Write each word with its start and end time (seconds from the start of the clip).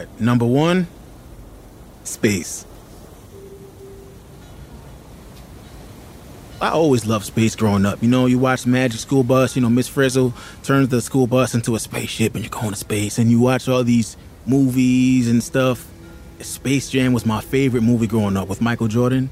Right, 0.00 0.20
number 0.20 0.46
one, 0.46 0.86
space. 2.04 2.64
I 6.60 6.70
always 6.70 7.06
loved 7.06 7.24
space 7.24 7.56
growing 7.56 7.86
up. 7.86 8.02
You 8.02 8.08
know, 8.08 8.26
you 8.26 8.38
watch 8.38 8.66
Magic 8.66 9.00
School 9.00 9.22
Bus, 9.22 9.56
you 9.56 9.62
know, 9.62 9.70
Miss 9.70 9.88
Frizzle 9.88 10.34
turns 10.62 10.88
the 10.88 11.00
school 11.00 11.26
bus 11.26 11.54
into 11.54 11.74
a 11.74 11.78
spaceship 11.78 12.34
and 12.34 12.44
you're 12.44 12.50
going 12.50 12.70
to 12.70 12.76
space 12.76 13.18
and 13.18 13.30
you 13.30 13.40
watch 13.40 13.66
all 13.66 13.82
these 13.82 14.16
movies 14.44 15.28
and 15.28 15.42
stuff. 15.42 15.86
Space 16.40 16.90
Jam 16.90 17.14
was 17.14 17.24
my 17.24 17.40
favorite 17.40 17.82
movie 17.82 18.06
growing 18.06 18.36
up 18.36 18.48
with 18.48 18.60
Michael 18.60 18.88
Jordan. 18.88 19.30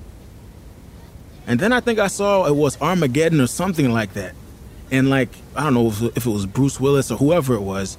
And 1.46 1.60
then 1.60 1.72
I 1.72 1.80
think 1.80 1.98
I 1.98 2.06
saw 2.06 2.46
it 2.46 2.56
was 2.56 2.80
Armageddon 2.80 3.40
or 3.42 3.46
something 3.46 3.90
like 3.90 4.14
that. 4.14 4.34
And 4.90 5.10
like, 5.10 5.28
I 5.54 5.64
don't 5.64 5.74
know 5.74 5.88
if 5.88 6.26
it 6.26 6.30
was 6.30 6.46
Bruce 6.46 6.80
Willis 6.80 7.10
or 7.10 7.18
whoever 7.18 7.54
it 7.54 7.60
was. 7.60 7.98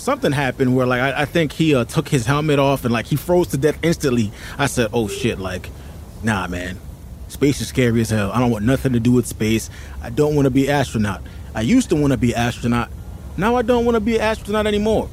Something 0.00 0.32
happened 0.32 0.74
where 0.74 0.86
like 0.86 1.02
I, 1.02 1.22
I 1.22 1.24
think 1.26 1.52
he 1.52 1.74
uh, 1.74 1.84
took 1.84 2.08
his 2.08 2.24
helmet 2.24 2.58
off 2.58 2.86
and 2.86 2.92
like 2.92 3.04
he 3.04 3.16
froze 3.16 3.48
to 3.48 3.58
death 3.58 3.78
instantly. 3.82 4.32
I 4.56 4.64
said, 4.64 4.88
"Oh 4.94 5.08
shit!" 5.08 5.38
Like, 5.38 5.68
nah, 6.22 6.46
man, 6.46 6.80
space 7.28 7.60
is 7.60 7.68
scary 7.68 8.00
as 8.00 8.08
hell. 8.08 8.32
I 8.32 8.40
don't 8.40 8.50
want 8.50 8.64
nothing 8.64 8.94
to 8.94 9.00
do 9.00 9.12
with 9.12 9.26
space. 9.26 9.68
I 10.00 10.08
don't 10.08 10.34
want 10.34 10.46
to 10.46 10.50
be 10.50 10.70
astronaut. 10.70 11.20
I 11.54 11.60
used 11.60 11.90
to 11.90 11.96
want 11.96 12.12
to 12.12 12.16
be 12.16 12.34
astronaut. 12.34 12.88
Now 13.36 13.56
I 13.56 13.62
don't 13.62 13.84
want 13.84 13.96
to 13.96 14.00
be 14.00 14.18
astronaut 14.18 14.66
anymore. 14.66 15.10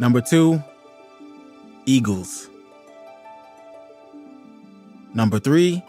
Number 0.00 0.20
two, 0.20 0.60
eagles. 1.86 2.50
Number 5.14 5.38
three, 5.38 5.80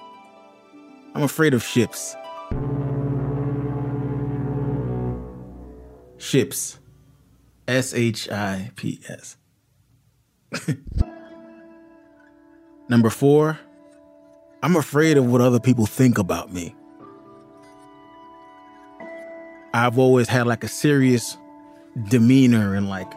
I'm 1.15 1.23
afraid 1.23 1.55
of 1.55 1.63
ships. 1.63 2.15
Ships. 6.17 6.79
S 7.67 7.93
H 7.93 8.29
I 8.29 8.71
P 8.75 9.01
S. 9.09 9.37
Number 12.89 13.09
four, 13.09 13.59
I'm 14.61 14.75
afraid 14.75 15.17
of 15.17 15.25
what 15.25 15.41
other 15.41 15.59
people 15.59 15.85
think 15.85 16.17
about 16.17 16.53
me. 16.53 16.75
I've 19.73 19.97
always 19.97 20.29
had 20.29 20.47
like 20.47 20.63
a 20.63 20.67
serious 20.67 21.37
demeanor 22.09 22.75
and 22.75 22.87
like, 22.87 23.11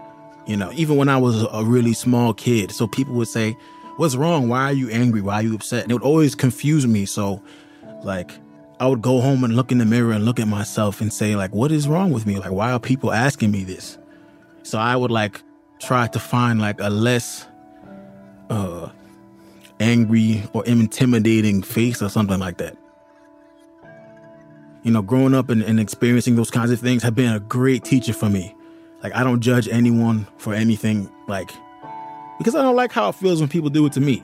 you 0.46 0.56
know, 0.56 0.72
even 0.72 0.96
when 0.96 1.08
I 1.08 1.18
was 1.18 1.46
a 1.52 1.62
really 1.64 1.92
small 1.92 2.32
kid. 2.32 2.72
So 2.72 2.86
people 2.86 3.14
would 3.14 3.28
say, 3.28 3.56
What's 3.98 4.14
wrong? 4.14 4.48
Why 4.48 4.62
are 4.62 4.72
you 4.72 4.88
angry? 4.90 5.20
Why 5.20 5.34
are 5.34 5.42
you 5.42 5.56
upset? 5.56 5.82
And 5.82 5.90
it 5.90 5.94
would 5.94 6.04
always 6.04 6.36
confuse 6.36 6.86
me. 6.86 7.04
So, 7.04 7.42
like, 8.04 8.30
I 8.80 8.86
would 8.86 9.02
go 9.02 9.20
home 9.20 9.42
and 9.42 9.56
look 9.56 9.72
in 9.72 9.78
the 9.78 9.84
mirror 9.84 10.12
and 10.12 10.24
look 10.24 10.38
at 10.38 10.46
myself 10.46 11.00
and 11.00 11.12
say, 11.12 11.34
like, 11.34 11.52
what 11.52 11.72
is 11.72 11.88
wrong 11.88 12.12
with 12.12 12.26
me? 12.26 12.38
Like, 12.38 12.52
why 12.52 12.70
are 12.70 12.78
people 12.78 13.12
asking 13.12 13.50
me 13.50 13.64
this? 13.64 13.98
So 14.62 14.78
I 14.78 14.94
would 14.94 15.10
like 15.10 15.42
try 15.80 16.06
to 16.08 16.18
find 16.18 16.60
like 16.60 16.80
a 16.80 16.90
less 16.90 17.46
uh 18.50 18.88
angry 19.80 20.42
or 20.52 20.64
intimidating 20.66 21.62
face 21.62 22.02
or 22.02 22.08
something 22.08 22.38
like 22.38 22.58
that. 22.58 22.76
You 24.82 24.92
know, 24.92 25.02
growing 25.02 25.34
up 25.34 25.50
and, 25.50 25.62
and 25.62 25.80
experiencing 25.80 26.36
those 26.36 26.50
kinds 26.50 26.70
of 26.70 26.80
things 26.80 27.02
have 27.02 27.14
been 27.14 27.32
a 27.32 27.40
great 27.40 27.84
teacher 27.84 28.12
for 28.12 28.28
me. 28.28 28.54
Like 29.02 29.14
I 29.14 29.24
don't 29.24 29.40
judge 29.40 29.68
anyone 29.68 30.26
for 30.38 30.54
anything, 30.54 31.10
like 31.26 31.50
because 32.38 32.54
I 32.54 32.62
don't 32.62 32.76
like 32.76 32.92
how 32.92 33.08
it 33.08 33.16
feels 33.16 33.40
when 33.40 33.48
people 33.48 33.70
do 33.70 33.84
it 33.86 33.92
to 33.94 34.00
me. 34.00 34.22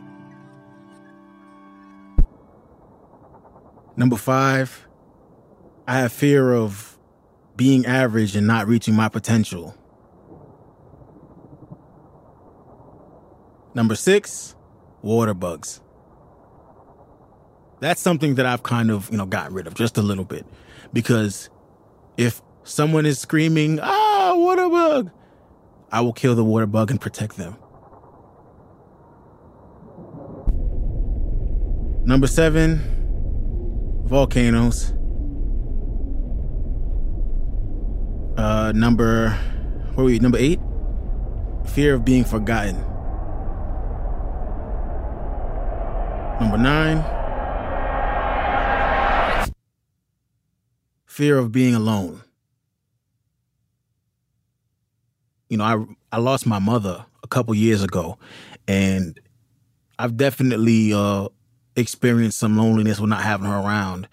Number 3.96 4.16
five, 4.16 4.86
I 5.86 5.98
have 5.98 6.12
fear 6.12 6.52
of 6.52 6.98
being 7.56 7.86
average 7.86 8.34
and 8.34 8.46
not 8.46 8.66
reaching 8.66 8.94
my 8.94 9.08
potential. 9.08 9.74
Number 13.74 13.94
six, 13.94 14.54
water 15.02 15.34
bugs. 15.34 15.80
That's 17.80 18.00
something 18.00 18.36
that 18.36 18.46
I've 18.46 18.62
kind 18.62 18.90
of, 18.90 19.10
you 19.10 19.16
know, 19.16 19.26
gotten 19.26 19.52
rid 19.54 19.66
of 19.66 19.74
just 19.74 19.98
a 19.98 20.02
little 20.02 20.24
bit. 20.24 20.46
Because 20.92 21.50
if 22.16 22.40
someone 22.62 23.04
is 23.04 23.18
screaming, 23.18 23.78
ah, 23.82 24.32
water 24.36 24.68
bug, 24.68 25.10
I 25.92 26.00
will 26.00 26.12
kill 26.12 26.34
the 26.34 26.44
water 26.44 26.66
bug 26.66 26.90
and 26.90 27.00
protect 27.00 27.36
them. 27.36 27.56
Number 32.04 32.26
seven, 32.26 32.93
volcanoes. 34.04 34.92
Uh, 38.36 38.72
number, 38.74 39.30
where 39.94 39.96
were 39.96 40.04
we? 40.04 40.18
Number 40.18 40.38
eight, 40.38 40.60
fear 41.66 41.94
of 41.94 42.04
being 42.04 42.24
forgotten. 42.24 42.76
Number 46.40 46.58
nine, 46.58 47.02
fear 51.06 51.38
of 51.38 51.52
being 51.52 51.74
alone. 51.74 52.22
You 55.48 55.58
know, 55.58 55.64
I 55.64 56.16
I 56.16 56.18
lost 56.18 56.46
my 56.46 56.58
mother 56.58 57.06
a 57.22 57.28
couple 57.28 57.54
years 57.54 57.82
ago, 57.82 58.18
and 58.66 59.18
I've 59.98 60.16
definitely 60.16 60.92
uh, 60.92 61.28
experienced 61.76 62.38
some 62.38 62.56
loneliness 62.56 63.00
with 63.00 63.10
not 63.10 63.22
having 63.22 63.46
her 63.46 63.56
around. 63.56 64.08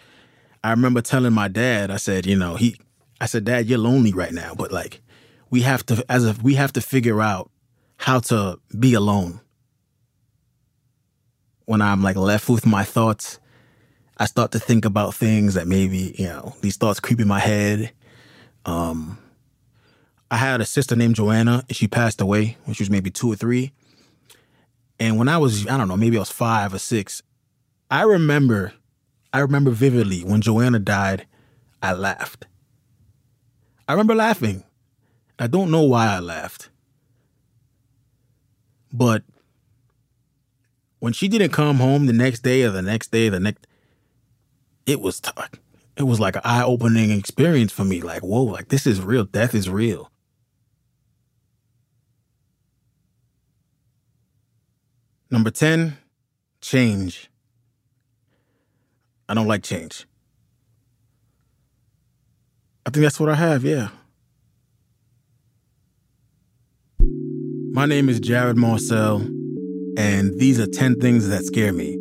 I 0.63 0.71
remember 0.71 1.01
telling 1.01 1.33
my 1.33 1.47
dad, 1.47 1.89
I 1.91 1.97
said, 1.97 2.25
you 2.25 2.37
know, 2.37 2.55
he, 2.55 2.77
I 3.19 3.25
said, 3.25 3.45
Dad, 3.45 3.67
you're 3.67 3.79
lonely 3.79 4.13
right 4.13 4.33
now, 4.33 4.53
but 4.55 4.71
like, 4.71 5.01
we 5.49 5.61
have 5.61 5.85
to, 5.87 6.03
as 6.07 6.25
if 6.25 6.41
we 6.41 6.55
have 6.55 6.73
to 6.73 6.81
figure 6.81 7.21
out 7.21 7.51
how 7.97 8.19
to 8.19 8.59
be 8.77 8.93
alone 8.93 9.41
when 11.71 11.81
I'm 11.81 12.03
like 12.03 12.17
left 12.17 12.49
with 12.49 12.65
my 12.65 12.83
thoughts, 12.83 13.39
I 14.17 14.25
start 14.25 14.51
to 14.51 14.59
think 14.59 14.83
about 14.83 15.15
things 15.15 15.53
that 15.53 15.67
maybe, 15.67 16.13
you 16.17 16.25
know, 16.25 16.53
these 16.61 16.75
thoughts 16.75 16.99
creep 16.99 17.21
in 17.21 17.29
my 17.29 17.39
head. 17.39 17.93
Um, 18.65 19.17
I 20.29 20.35
had 20.35 20.59
a 20.59 20.65
sister 20.65 20.97
named 20.97 21.15
Joanna, 21.15 21.63
and 21.67 21.75
she 21.75 21.87
passed 21.87 22.19
away 22.19 22.57
when 22.65 22.73
she 22.73 22.83
was 22.83 22.89
maybe 22.89 23.09
two 23.09 23.31
or 23.31 23.35
three. 23.35 23.71
And 24.99 25.17
when 25.17 25.29
I 25.29 25.37
was, 25.37 25.65
I 25.65 25.77
don't 25.77 25.87
know, 25.87 25.95
maybe 25.95 26.17
I 26.17 26.19
was 26.19 26.29
five 26.29 26.73
or 26.73 26.79
six, 26.79 27.23
I 27.91 28.03
remember, 28.03 28.73
I 29.33 29.39
remember 29.39 29.69
vividly 29.71 30.21
when 30.21 30.39
Joanna 30.41 30.79
died, 30.79 31.27
I 31.83 31.91
laughed. 31.91 32.47
I 33.87 33.91
remember 33.91 34.15
laughing. 34.15 34.63
I 35.37 35.47
don't 35.47 35.71
know 35.71 35.81
why 35.81 36.07
I 36.07 36.19
laughed. 36.19 36.69
But 38.93 39.23
when 40.99 41.11
she 41.11 41.27
didn't 41.27 41.51
come 41.51 41.77
home 41.77 42.05
the 42.05 42.13
next 42.13 42.41
day 42.41 42.63
or 42.63 42.69
the 42.69 42.81
next 42.81 43.11
day, 43.11 43.27
the 43.27 43.39
next, 43.41 43.67
it 44.85 45.01
was 45.01 45.19
t- 45.19 45.31
it 45.97 46.03
was 46.03 46.19
like 46.19 46.35
an 46.37 46.43
eye 46.45 46.63
opening 46.63 47.11
experience 47.11 47.73
for 47.73 47.83
me. 47.83 48.01
Like, 48.01 48.21
whoa, 48.21 48.43
like 48.43 48.69
this 48.69 48.87
is 48.87 49.01
real. 49.01 49.25
Death 49.25 49.53
is 49.53 49.69
real. 49.69 50.11
Number 55.29 55.49
10, 55.51 55.97
change. 56.61 57.30
I 59.31 59.33
don't 59.33 59.47
like 59.47 59.63
change. 59.63 60.05
I 62.85 62.89
think 62.89 63.03
that's 63.03 63.17
what 63.17 63.29
I 63.29 63.35
have, 63.35 63.63
yeah. 63.63 63.87
My 66.99 67.85
name 67.85 68.09
is 68.09 68.19
Jared 68.19 68.57
Marcelle, 68.57 69.21
and 69.97 70.37
these 70.37 70.59
are 70.59 70.67
10 70.67 70.95
things 70.95 71.29
that 71.29 71.45
scare 71.45 71.71
me. 71.71 71.95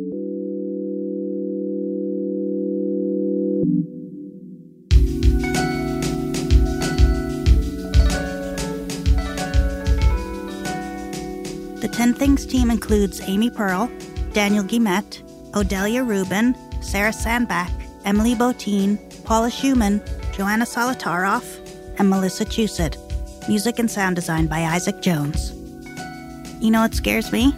The 11.79 11.87
10 11.87 12.13
Things 12.13 12.45
team 12.45 12.69
includes 12.69 13.21
Amy 13.21 13.49
Pearl, 13.49 13.89
Daniel 14.33 14.65
Guimet, 14.65 15.23
Odelia 15.53 16.05
Rubin, 16.05 16.53
Sarah 16.81 17.13
Sandbach, 17.13 17.71
Emily 18.03 18.35
Botein, 18.35 18.97
Paula 19.23 19.49
Szuchman, 19.49 20.01
Joanna 20.35 20.65
Solotaroff, 20.65 21.59
and 21.99 22.09
Melissa 22.09 22.45
Chusid. 22.45 22.97
Music 23.47 23.79
and 23.79 23.89
sound 23.89 24.15
design 24.15 24.47
by 24.47 24.59
Isaac 24.61 25.01
Jones. 25.01 25.53
You 26.59 26.71
know 26.71 26.81
what 26.81 26.93
scares 26.93 27.31
me? 27.31 27.53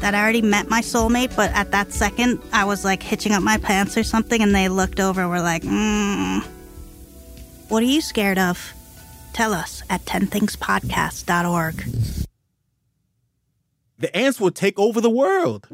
That 0.00 0.14
I 0.14 0.20
already 0.22 0.42
met 0.42 0.68
my 0.68 0.80
soulmate, 0.80 1.34
but 1.36 1.50
at 1.52 1.70
that 1.70 1.92
second, 1.92 2.40
I 2.52 2.64
was 2.64 2.84
like 2.84 3.02
hitching 3.02 3.32
up 3.32 3.42
my 3.42 3.56
pants 3.56 3.96
or 3.96 4.02
something, 4.02 4.42
and 4.42 4.54
they 4.54 4.68
looked 4.68 5.00
over 5.00 5.20
and 5.20 5.30
were 5.30 5.40
like, 5.40 5.62
mm. 5.62 6.42
What 7.68 7.82
are 7.82 7.86
you 7.86 8.00
scared 8.00 8.38
of? 8.38 8.74
Tell 9.32 9.54
us 9.54 9.82
at 9.88 10.04
10thingspodcast.org. 10.04 11.84
The 13.98 14.16
ants 14.16 14.40
will 14.40 14.50
take 14.50 14.78
over 14.78 15.00
the 15.00 15.08
world. 15.08 15.68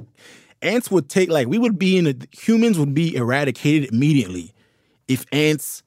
Ants 0.62 0.90
would 0.90 1.08
take, 1.08 1.30
like, 1.30 1.46
we 1.46 1.58
would 1.58 1.78
be 1.78 1.96
in 1.96 2.06
a, 2.06 2.14
humans 2.32 2.78
would 2.78 2.94
be 2.94 3.14
eradicated 3.14 3.92
immediately 3.92 4.52
if 5.06 5.24
ants 5.32 5.82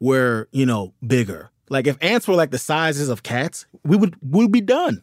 were, 0.00 0.48
you 0.52 0.66
know, 0.66 0.94
bigger. 1.06 1.50
Like, 1.70 1.86
if 1.86 1.96
ants 2.00 2.28
were 2.28 2.34
like 2.34 2.50
the 2.50 2.58
sizes 2.58 3.08
of 3.08 3.22
cats, 3.22 3.66
we 3.84 3.96
would, 3.96 4.16
we 4.22 4.44
would 4.44 4.52
be 4.52 4.60
done. 4.60 5.02